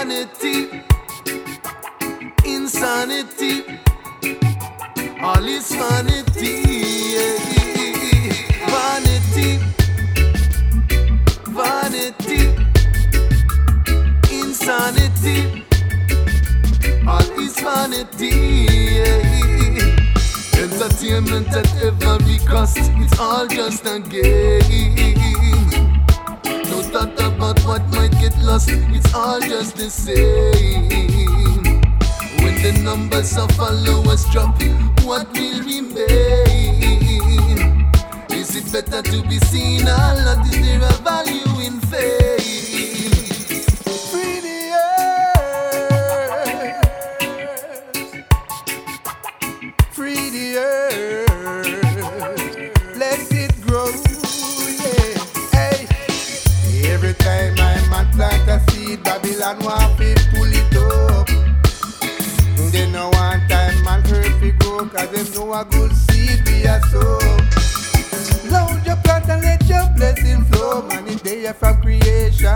[0.00, 0.82] insanity,
[2.46, 3.64] insanity,
[5.20, 6.62] all is vanity,
[8.66, 9.58] vanity,
[11.48, 12.42] vanity,
[14.32, 15.66] insanity,
[17.06, 18.30] all is vanity.
[20.56, 24.99] Entertainment at every cost, it's all just a game.
[28.38, 28.68] Lost.
[28.70, 30.88] It's all just the same.
[32.42, 34.60] When the numbers of followers drop,
[35.04, 36.80] what will remain?
[38.30, 40.46] Is it better to be seen or not?
[40.46, 42.39] Is there a value in fame?
[59.50, 61.26] Babylon want to pull it up.
[62.70, 66.62] They no one time man hurt fi grow, cause them know a good seed we
[66.66, 67.18] a sow.
[68.48, 72.54] Load your plant and let your blessing flow, man, it's there from creation.